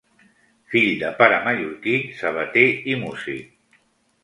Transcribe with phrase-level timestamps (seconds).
[0.71, 2.65] Fill de pare mallorquí sabater
[2.95, 3.81] i músic.